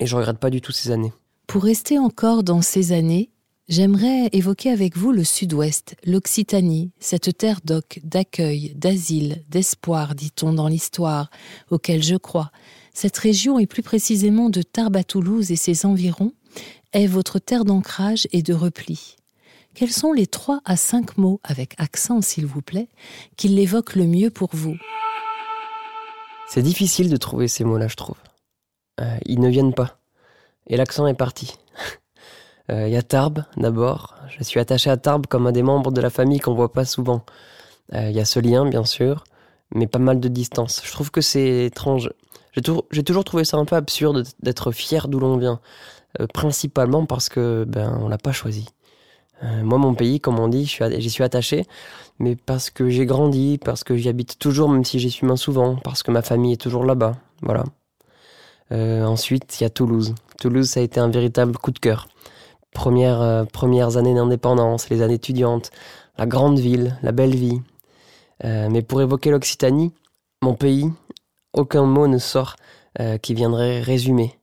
[0.01, 1.13] et je regrette pas du tout ces années.
[1.47, 3.31] Pour rester encore dans ces années,
[3.67, 10.67] j'aimerais évoquer avec vous le Sud-Ouest, l'Occitanie, cette terre d'oc, d'accueil, d'asile, d'espoir, dit-on dans
[10.67, 11.29] l'histoire,
[11.69, 12.51] auquel je crois.
[12.93, 16.33] Cette région, et plus précisément de Tarbes à Toulouse et ses environs,
[16.93, 19.17] est votre terre d'ancrage et de repli.
[19.75, 22.87] Quels sont les trois à cinq mots, avec accent s'il vous plaît,
[23.35, 24.75] qui l'évoquent le mieux pour vous?
[26.49, 28.17] C'est difficile de trouver ces mots-là, je trouve.
[29.01, 29.99] Euh, ils ne viennent pas.
[30.65, 31.53] Et l'accent est parti.
[32.69, 34.15] Euh, il y a Tarbes, d'abord.
[34.29, 36.85] Je suis attaché à Tarbes comme un des membres de la famille qu'on voit pas
[36.85, 37.23] souvent.
[37.93, 39.23] Euh, il y a ce lien, bien sûr,
[39.73, 40.81] mais pas mal de distance.
[40.83, 42.11] Je trouve que c'est étrange.
[42.91, 45.59] J'ai toujours trouvé ça un peu absurde d'être fier d'où l'on vient.
[46.33, 48.65] principalement parce que ben on l'a pas choisi.
[49.43, 51.65] Euh, moi, mon pays, comme on dit, j'y suis attaché,
[52.19, 55.35] mais parce que j'ai grandi, parce que j'y habite toujours, même si j'y suis moins
[55.35, 57.15] souvent, parce que ma famille est toujours là-bas.
[57.41, 57.63] Voilà.
[58.71, 60.15] Euh, ensuite, il y a Toulouse.
[60.39, 62.07] Toulouse, ça a été un véritable coup de cœur.
[62.85, 65.71] Euh, premières années d'indépendance, les années étudiantes,
[66.17, 67.61] la grande ville, la belle vie.
[68.43, 69.93] mais pour évoquer l'Occitanie,
[70.41, 70.91] mon pays,
[71.53, 72.55] aucun mot ne sort
[73.21, 74.39] qui viendrait résumer.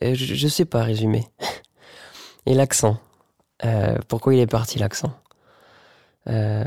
[0.00, 1.26] je, ne sais pas résumer.
[2.46, 2.98] Et l'accent.
[3.64, 5.12] Euh, pourquoi il est parti l'accent?
[6.28, 6.64] Euh,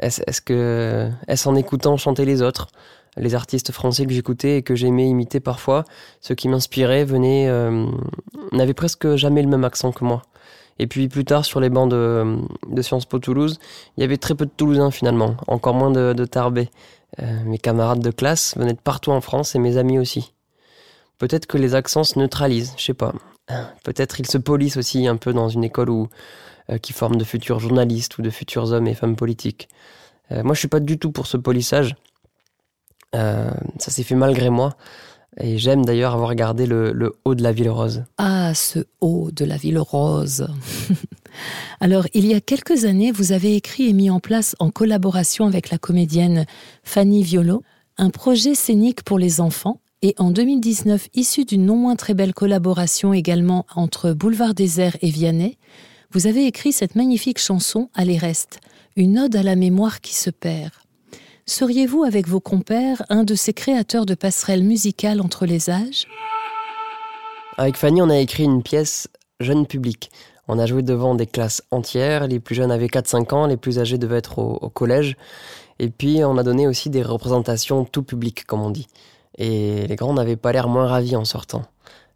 [0.00, 2.68] Est-ce que est-ce en écoutant chanter les autres,
[3.16, 5.84] les artistes français que j'écoutais et que j'aimais imiter parfois,
[6.20, 7.86] ceux qui m'inspiraient venaient euh,
[8.52, 10.22] n'avaient presque jamais le même accent que moi.
[10.78, 12.36] Et puis plus tard, sur les bancs de,
[12.82, 13.58] Sciences Po Toulouse,
[13.96, 16.68] il y avait très peu de Toulousains finalement, encore moins de, de Tarbais.
[17.46, 20.34] mes camarades de classe venaient de partout en France et mes amis aussi.
[21.18, 23.14] Peut-être que les accents se neutralisent, je sais pas.
[23.84, 26.08] Peut-être ils se polissent aussi un peu dans une école où,
[26.70, 29.68] euh, qui forme de futurs journalistes ou de futurs hommes et femmes politiques.
[30.32, 31.94] Euh, moi, je suis pas du tout pour ce polissage.
[33.16, 34.76] Euh, ça s'est fait malgré moi.
[35.38, 38.04] Et j'aime d'ailleurs avoir gardé le, haut de la ville rose.
[38.16, 40.48] Ah, ce haut de la ville rose.
[41.80, 45.46] Alors, il y a quelques années, vous avez écrit et mis en place, en collaboration
[45.46, 46.46] avec la comédienne
[46.84, 47.62] Fanny Violo,
[47.98, 52.34] un projet scénique pour les enfants et en 2019, issu d'une non moins très belle
[52.34, 55.58] collaboration également entre Boulevard Désert et Vianney,
[56.12, 58.60] vous avez écrit cette magnifique chanson Allez reste,
[58.94, 60.72] une ode à la mémoire qui se perd.
[61.48, 66.06] Seriez-vous avec vos compères un de ces créateurs de passerelles musicales entre les âges?
[67.56, 69.08] Avec Fanny, on a écrit une pièce
[69.40, 70.10] jeune public.
[70.48, 73.78] On a joué devant des classes entières, les plus jeunes avaient 4-5 ans, les plus
[73.78, 75.16] âgés devaient être au, collège.
[75.78, 78.86] Et puis on a donné aussi des représentations tout public, comme on dit
[79.38, 81.62] et les grands n'avaient pas l'air moins ravis en sortant.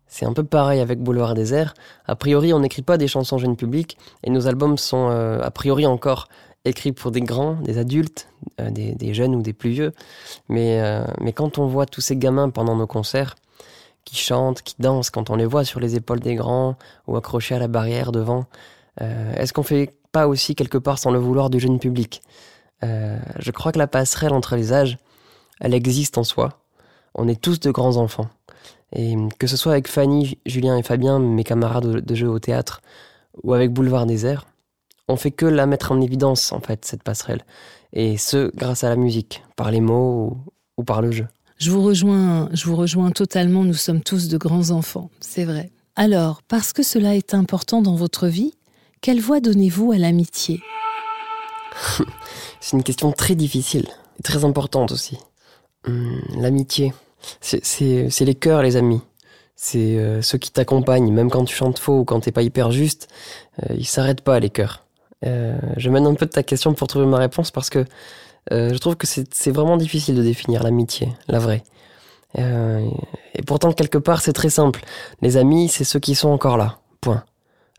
[0.07, 1.75] C'est un peu pareil avec Boulevard Désert.
[2.07, 5.51] A priori, on n'écrit pas des chansons jeunes publics, et nos albums sont euh, a
[5.53, 6.29] priori encore
[6.64, 8.29] écrits pour des grands, des adultes,
[8.61, 9.92] euh, des, jeunes ou des plus vieux.
[10.49, 13.37] Mais, euh, mais quand on voit tous ces gamins pendant nos concerts,
[14.05, 17.55] qui chantent, qui dansent, quand on les voit sur les épaules des grands ou accrochés
[17.55, 18.46] à la barrière devant,
[18.99, 22.23] est-ce qu'on fait pas aussi quelque part sans le vouloir du jeune public?
[22.83, 24.99] Je crois que la passerelle entre les âges,
[25.61, 26.61] elle existe en soi
[27.14, 28.29] on est tous de grands enfants.
[28.92, 32.81] Et que ce soit avec Fanny, Julien et Fabien, mes camarades de jeu au théâtre,
[33.42, 34.46] ou avec Boulevard Désert,
[35.11, 37.44] on fait que la mettre en évidence, en fait, cette passerelle.
[37.92, 40.38] Et ce, grâce à la musique, par les mots
[40.77, 41.27] ou, par le jeu.
[41.59, 45.70] Je vous rejoins, je vous rejoins totalement, nous sommes tous de grands enfants, c'est vrai.
[45.96, 48.55] Alors, parce que cela est important dans votre vie,
[49.03, 50.62] quelle voix donnez-vous à l'amitié?
[52.61, 55.18] C'est une question très difficile, et très importante aussi.
[55.87, 56.92] Hum, l'amitié,
[57.40, 59.01] c'est les cœurs, les amis.
[59.57, 62.70] C'est euh, ceux qui t'accompagnent, même quand tu chantes faux ou quand t'es pas hyper
[62.70, 63.09] juste,
[63.62, 64.85] euh, ils s'arrêtent pas, les cœurs.
[65.24, 67.85] Euh, je mène un peu de ta question pour trouver ma réponse parce que
[68.50, 71.62] je trouve que c'est vraiment difficile de définir l'amitié, la vraie.
[72.37, 74.80] et pourtant, quelque part, c'est très simple.
[75.22, 76.78] Les amis, c'est ceux qui sont encore là.
[77.00, 77.22] Point.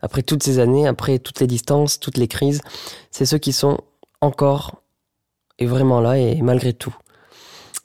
[0.02, 2.62] Après toutes ces années, après toutes les distances, toutes les crises,
[3.10, 3.78] c'est ceux qui sont
[4.20, 4.82] encore
[5.58, 6.94] et vraiment là et malgré tout.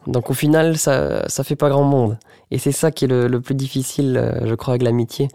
[0.07, 2.17] Donc au final, ça, ça fait pas grand monde.
[2.49, 5.27] Et c'est ça qui est le, plus difficile, euh, je crois, avec l'amitié.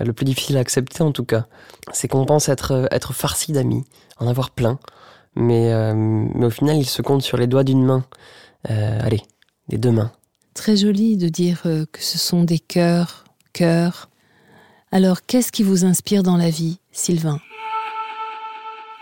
[0.00, 1.46] Le plus difficile à accepter en tout cas.
[1.92, 3.84] C'est qu'on pense être, être farci d'amis,
[4.18, 4.78] en avoir plein.
[5.36, 8.04] Mais, euh, mais au final, il se compte sur les doigts d'une main.
[8.70, 9.22] Euh, allez,
[9.68, 10.12] des deux mains.
[10.54, 14.08] Très joli de dire que ce sont des cœurs, cœurs.
[14.92, 17.40] Alors qu'est-ce qui vous inspire dans la vie Sylvain?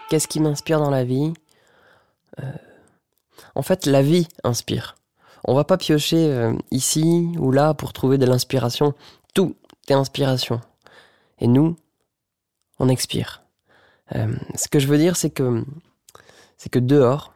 [0.09, 1.33] Qu'est-ce qui m'inspire dans la vie?
[2.41, 2.45] Euh,
[3.55, 4.95] En fait, la vie inspire.
[5.45, 8.95] On va pas piocher euh, ici ou là pour trouver de l'inspiration.
[9.35, 9.57] Tout
[9.89, 10.61] est inspiration.
[11.43, 11.75] Et nous,
[12.79, 13.43] on expire.
[14.15, 15.65] Euh, ce que je veux dire, c'est que,
[16.57, 17.35] c'est que dehors,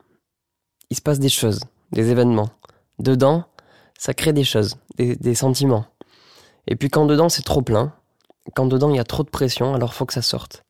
[0.91, 1.59] il se passe des choses,
[1.91, 2.51] des événements.
[3.01, 3.47] Dedans,
[3.99, 5.87] ça crée des choses, des, sentiments.
[6.69, 7.95] Et puis quand dedans c'est trop plein,
[8.55, 10.65] quand dedans il y a trop de pression, alors faut que ça sorte.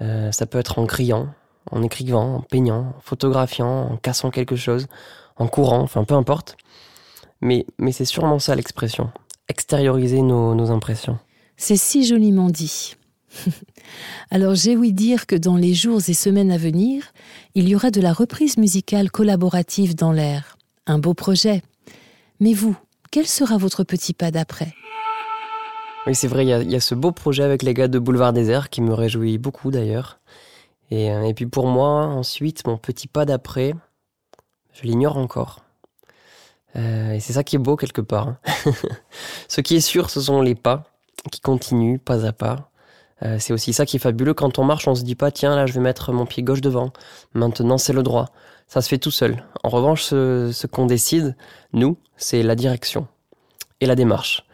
[0.00, 1.28] Euh, ça peut être en criant,
[1.70, 4.88] en écrivant, en peignant, en photographiant, en cassant quelque chose,
[5.36, 6.56] en courant, enfin peu importe.
[7.40, 9.12] Mais, mais c'est sûrement ça l'expression.
[9.46, 11.20] Extérioriser nos, nos impressions.
[11.56, 12.94] C'est si joliment dit.
[14.30, 17.12] Alors j'ai ouï dire que dans les jours et semaines à venir,
[17.54, 20.56] il y aura de la reprise musicale collaborative dans l'air.
[20.86, 21.62] Un beau projet.
[22.40, 22.76] Mais vous,
[23.10, 24.74] quel sera votre petit pas d'après?
[26.06, 28.68] Oui, c'est vrai, il y, a ce beau projet avec les gars de Boulevard Désert
[28.68, 30.18] qui me réjouit beaucoup d'ailleurs.
[30.90, 33.72] Et, euh, et, puis pour moi, ensuite, mon petit pas d'après,
[34.74, 35.64] je l'ignore encore.
[36.76, 38.28] Euh, et c'est ça qui est beau quelque part.
[38.28, 38.38] Hein.
[39.48, 40.84] ce qui est sûr, ce sont les pas
[41.30, 42.70] qui continuent pas à pas.
[43.22, 44.34] Euh, c'est aussi ça qui est fabuleux.
[44.34, 46.60] Quand on marche, on se dit pas, tiens, là, je vais mettre mon pied gauche
[46.60, 46.92] devant.
[47.32, 48.30] Maintenant, c'est le droit.
[48.66, 49.44] Ça se fait tout seul.
[49.62, 51.36] En revanche, ce, qu'on décide,
[51.72, 53.06] nous, c'est la direction
[53.80, 54.44] et la démarche.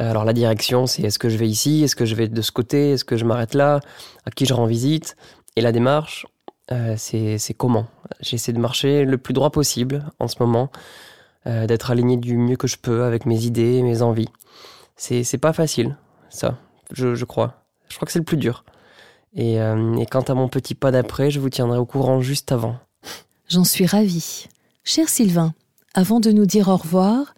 [0.00, 2.42] Euh, alors la direction, c'est est-ce que je vais ici, est-ce que je vais de
[2.42, 3.80] ce côté, est-ce que je m'arrête là,
[4.24, 5.16] à qui je rends visite.
[5.56, 6.26] Et la démarche,
[6.72, 7.86] euh, c'est comment.
[8.20, 10.70] J'essaie de marcher le plus droit possible en ce moment,
[11.44, 14.28] d'être aligné du mieux que je peux avec mes idées, mes envies.
[14.96, 15.96] C'est pas facile,
[16.30, 16.58] ça,
[16.92, 17.62] je crois.
[17.88, 18.64] Je crois que c'est le plus dur.
[19.34, 22.52] Et, euh, et quant à mon petit pas d'après, je vous tiendrai au courant juste
[22.52, 22.76] avant.
[23.48, 24.46] J'en suis ravie.
[24.82, 25.54] Cher Sylvain,
[25.94, 27.34] avant de nous dire au revoir,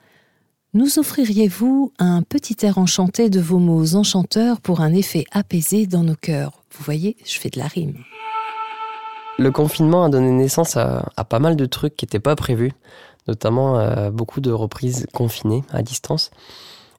[0.75, 6.05] nous offririez-vous un petit air enchanté de vos mots enchanteurs pour un effet apaisé dans
[6.05, 6.63] nos cœurs?
[6.71, 8.05] Vous voyez, je fais de la rime.
[9.39, 12.73] Le confinement a donné naissance à, pas mal de trucs qui n'étaient pas prévus,
[13.27, 16.31] notamment euh, beaucoup de reprises confinées à distance.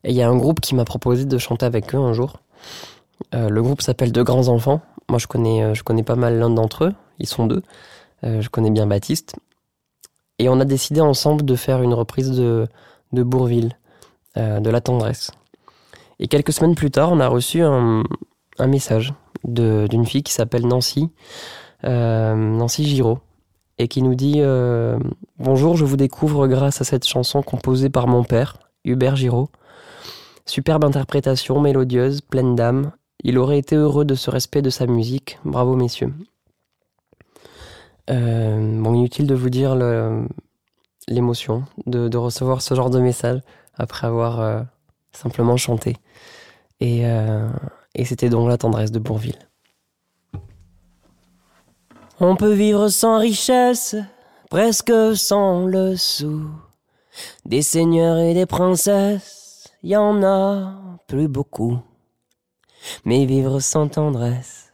[0.03, 2.41] Et il y a un groupe qui m'a proposé de chanter avec eux un jour.
[3.35, 4.81] Euh, le groupe s'appelle De Grands Enfants.
[5.09, 6.93] Moi, je connais, euh, je connais pas mal l'un d'entre eux.
[7.19, 7.63] Ils sont deux.
[8.23, 9.35] Euh, je connais bien Baptiste.
[10.37, 12.67] Et on a décidé ensemble de faire une reprise de,
[13.11, 13.77] de Bourville,
[14.37, 15.31] de La Tendresse.
[16.19, 18.03] Et quelques semaines plus tard, on a reçu un,
[18.57, 21.09] un message d'une fille qui s'appelle Nancy,
[21.83, 23.19] Nancy Giraud,
[23.79, 24.41] et qui nous dit
[25.39, 29.49] Bonjour, je vous découvre grâce à cette chanson composée par mon père, Hubert Giraud.
[30.49, 32.91] Superbe interprétation, mélodieuse, pleine d'âme,
[33.23, 35.37] il aurait été heureux de ce respect de sa musique.
[35.45, 36.11] Bravo, messieurs.
[38.09, 39.75] Euh, bon, inutile de vous dire
[41.07, 43.41] l'émotion de, recevoir ce genre de message
[43.75, 44.61] après avoir euh,
[45.11, 45.97] simplement chanté.
[46.79, 47.47] Et, euh,
[47.93, 49.37] et c'était donc la tendresse de Bourville.
[52.19, 53.95] On peut vivre sans richesse,
[54.49, 56.49] presque sans le sou.
[57.45, 59.38] Des seigneurs et des princesses,
[59.83, 60.73] y en a
[61.07, 61.79] plus beaucoup.
[63.05, 64.73] Mais vivre sans tendresse,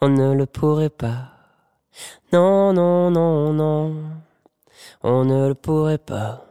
[0.00, 1.32] on ne le pourrait pas.
[2.32, 3.96] Non, non, non, non,
[5.02, 6.46] on ne le pourrait pas.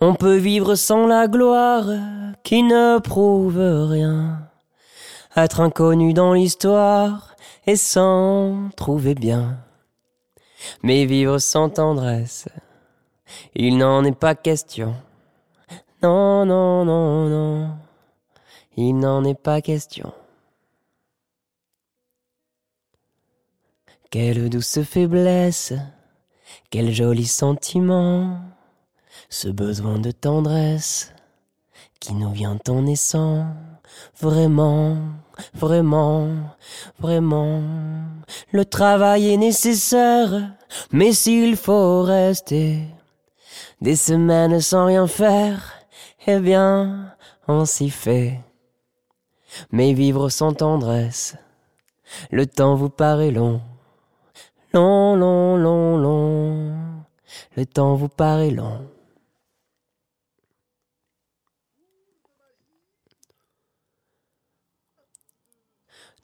[0.00, 1.86] On peut vivre sans la gloire
[2.42, 4.50] qui ne prouve rien,
[5.36, 7.34] être inconnu dans l'histoire
[7.66, 9.58] et s'en trouver bien.
[10.82, 12.46] Mais vivre sans tendresse,
[13.54, 14.94] il n'en est pas question.
[16.02, 17.76] Non, non, non, non,
[18.76, 20.12] il n'en est pas question.
[24.10, 25.74] Quelle douce faiblesse,
[26.70, 28.40] quel joli sentiment,
[29.28, 31.12] ce besoin de tendresse
[32.00, 33.46] qui nous vient en naissant.
[34.20, 34.96] Vraiment,
[35.54, 36.28] vraiment,
[36.98, 37.62] vraiment,
[38.52, 40.52] le travail est nécessaire,
[40.92, 42.84] mais s'il faut rester
[43.80, 45.74] des semaines sans rien faire,
[46.26, 47.14] eh bien,
[47.48, 48.40] on s'y fait.
[49.70, 51.36] Mais vivre sans tendresse,
[52.30, 53.60] le temps vous paraît long.
[54.72, 56.74] Long, long, long, long,
[57.56, 58.86] le temps vous paraît long.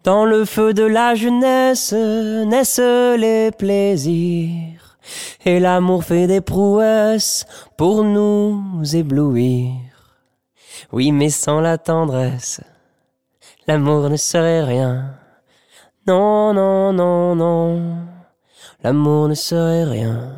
[0.05, 4.72] Dans le feu de la jeunesse naissent les plaisirs,
[5.45, 7.47] et l'amour fait des prouesses
[7.77, 9.75] pour nous éblouir.
[10.93, 12.61] Oui, mais sans la tendresse,
[13.67, 15.15] l'amour ne serait rien.
[16.07, 17.97] Non, non, non, non,
[18.83, 20.35] l'amour ne serait rien.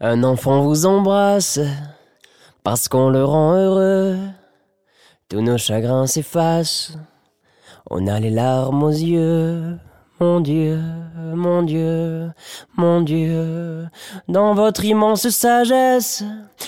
[0.00, 1.58] Un enfant vous embrasse,
[2.62, 4.18] Parce qu'on le rend heureux,
[5.28, 6.98] tous nos chagrins s'effacent.
[7.88, 9.78] On a les larmes aux yeux.
[10.18, 10.80] Mon Dieu,
[11.34, 12.32] mon Dieu,
[12.76, 13.86] mon Dieu,
[14.28, 16.24] dans votre immense sagesse,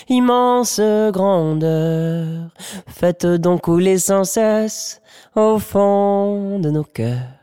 [0.09, 0.81] immense
[1.13, 2.51] grandeur,
[2.87, 5.01] faites donc couler sans cesse
[5.35, 7.39] au fond de nos cœurs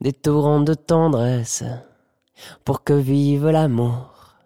[0.00, 1.64] des torrents de tendresse
[2.64, 4.36] pour que vive l'amour.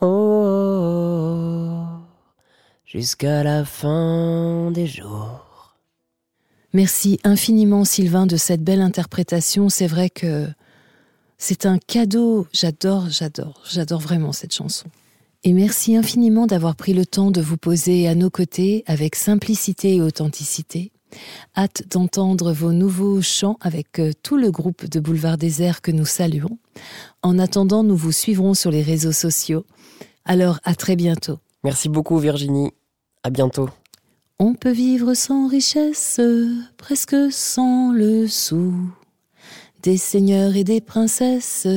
[0.00, 1.84] Oh,
[2.84, 5.51] jusqu'à la fin des jours.
[6.72, 9.68] Merci infiniment Sylvain de cette belle interprétation.
[9.68, 10.48] C'est vrai que
[11.36, 12.46] c'est un cadeau.
[12.52, 14.86] J'adore, j'adore, j'adore vraiment cette chanson.
[15.44, 19.96] Et merci infiniment d'avoir pris le temps de vous poser à nos côtés avec simplicité
[19.96, 20.92] et authenticité.
[21.56, 26.06] Hâte d'entendre vos nouveaux chants avec euh, tout le groupe de Boulevard Désert que nous
[26.06, 26.58] saluons.
[27.22, 29.66] En attendant, nous vous suivrons sur les réseaux sociaux.
[30.24, 31.38] Alors à très bientôt.
[31.64, 32.70] Merci beaucoup Virginie.
[33.24, 33.68] À bientôt.
[34.44, 36.20] On peut vivre sans richesse,
[36.76, 38.74] presque sans le sou.
[39.84, 41.68] Des seigneurs et des princesses,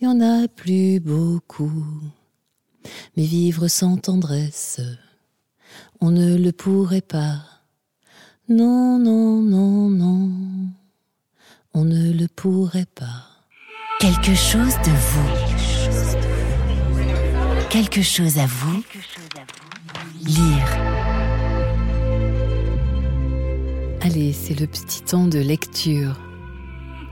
[0.00, 1.84] y en a plus beaucoup.
[3.16, 4.80] Mais vivre sans tendresse,
[6.00, 7.40] on ne le pourrait pas.
[8.48, 10.30] Non, non, non, non,
[11.74, 13.26] on ne le pourrait pas.
[13.98, 15.30] Quelque chose de vous.
[17.68, 18.84] Quelque chose à vous.
[20.22, 20.95] Lire.
[24.06, 26.20] Allez, c'est le petit temps de lecture.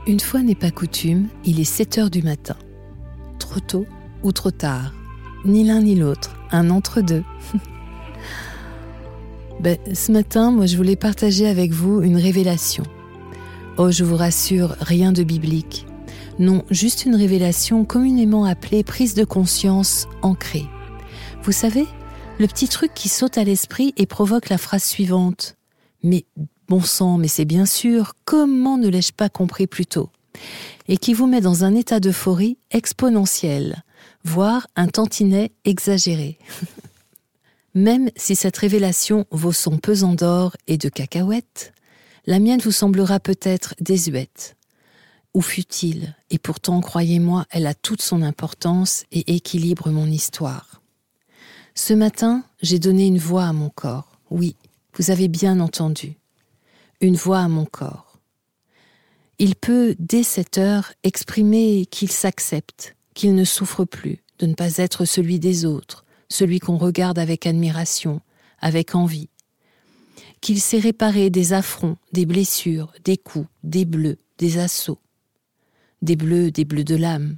[0.07, 2.55] Une fois n'est pas coutume, il est 7 heures du matin.
[3.37, 3.85] Trop tôt
[4.23, 4.93] ou trop tard
[5.43, 7.25] Ni l'un ni l'autre, un entre-deux.
[9.59, 12.85] ben, ce matin, moi, je voulais partager avec vous une révélation.
[13.77, 15.85] Oh, je vous rassure, rien de biblique.
[16.39, 20.65] Non, juste une révélation communément appelée prise de conscience ancrée.
[21.43, 21.87] Vous savez,
[22.39, 25.57] le petit truc qui saute à l'esprit et provoque la phrase suivante.
[26.03, 26.23] Mais
[26.67, 30.09] Bon sang, mais c'est bien sûr, comment ne l'ai-je pas compris plus tôt
[30.87, 33.83] Et qui vous met dans un état d'euphorie exponentiel,
[34.23, 36.39] voire un tantinet exagéré.
[37.75, 41.71] Même si cette révélation vaut son pesant d'or et de cacahuètes,
[42.25, 44.55] la mienne vous semblera peut-être désuète
[45.35, 50.81] ou futile, et pourtant, croyez-moi, elle a toute son importance et équilibre mon histoire.
[51.75, 54.17] Ce matin, j'ai donné une voix à mon corps.
[54.31, 54.55] Oui,
[54.97, 56.15] vous avez bien entendu
[57.01, 58.19] une voix à mon corps.
[59.37, 64.77] Il peut, dès cette heure, exprimer qu'il s'accepte, qu'il ne souffre plus, de ne pas
[64.77, 68.21] être celui des autres, celui qu'on regarde avec admiration,
[68.59, 69.29] avec envie,
[70.41, 74.99] qu'il s'est réparé des affronts, des blessures, des coups, des bleus, des assauts,
[76.01, 77.37] des bleus, des bleus de l'âme.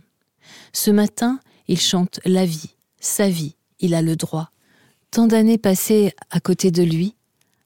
[0.74, 4.51] Ce matin, il chante la vie, sa vie, il a le droit.
[5.12, 7.16] Tant d'années passées à côté de lui,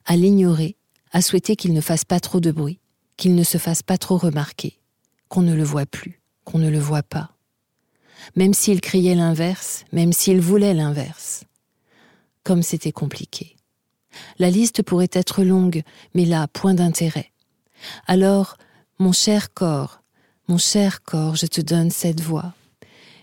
[0.05, 0.77] à l'ignorer,
[1.11, 2.79] à souhaiter qu'il ne fasse pas trop de bruit,
[3.17, 4.79] qu'il ne se fasse pas trop remarquer,
[5.27, 7.31] qu'on ne le voit plus, qu'on ne le voit pas.
[8.35, 11.43] Même s'il criait l'inverse, même s'il voulait l'inverse.
[12.43, 13.55] Comme c'était compliqué.
[14.39, 15.83] La liste pourrait être longue,
[16.13, 17.31] mais là, point d'intérêt.
[18.07, 18.57] Alors,
[18.99, 20.01] mon cher corps,
[20.47, 22.53] mon cher corps, je te donne cette voix.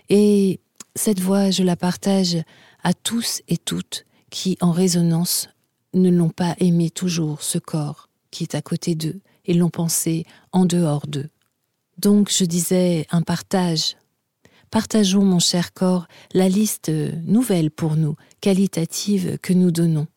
[0.09, 0.59] Et
[0.95, 2.37] cette voix, je la partage
[2.83, 5.49] à tous et toutes qui, en résonance,
[5.93, 10.25] ne l'ont pas aimé toujours, ce corps qui est à côté d'eux, et l'ont pensé
[10.51, 11.29] en dehors d'eux.
[11.97, 13.97] Donc je disais un partage.
[14.71, 16.91] Partageons, mon cher corps, la liste
[17.25, 20.07] nouvelle pour nous, qualitative que nous donnons.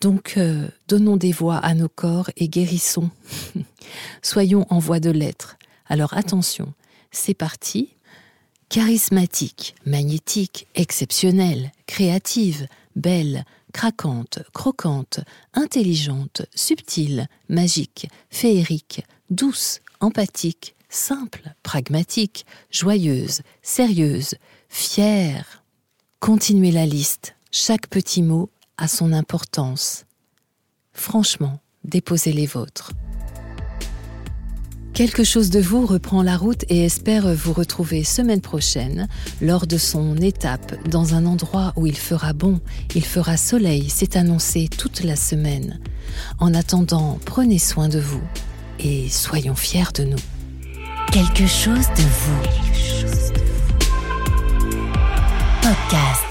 [0.00, 3.10] Donc euh, donnons des voix à nos corps et guérissons.
[4.22, 5.56] Soyons en voie de l'être.
[5.86, 6.74] Alors attention,
[7.10, 7.94] c'est parti.
[8.68, 12.66] Charismatique, magnétique, exceptionnelle, créative,
[12.96, 15.20] belle, craquante, croquante,
[15.54, 24.34] intelligente, subtile, magique, féerique, douce, empathique, simple, pragmatique, joyeuse, sérieuse,
[24.68, 25.62] fière.
[26.20, 30.04] Continuez la liste, chaque petit mot a son importance.
[30.92, 32.92] Franchement, déposez les vôtres.
[34.94, 39.08] Quelque chose de vous reprend la route et espère vous retrouver semaine prochaine
[39.40, 42.60] lors de son étape dans un endroit où il fera bon,
[42.94, 45.80] il fera soleil, c'est annoncé toute la semaine.
[46.38, 48.22] En attendant, prenez soin de vous
[48.80, 50.18] et soyons fiers de nous.
[51.10, 52.42] Quelque chose de vous.
[55.62, 56.21] Podcast.